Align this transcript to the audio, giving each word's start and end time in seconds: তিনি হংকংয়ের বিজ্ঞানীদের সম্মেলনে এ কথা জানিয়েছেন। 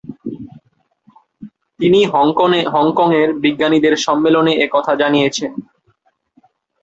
তিনি 1.79 1.99
হংকংয়ের 2.73 3.29
বিজ্ঞানীদের 3.43 3.93
সম্মেলনে 3.97 4.53
এ 4.55 4.67
কথা 4.71 4.93
জানিয়েছেন। 4.95 5.51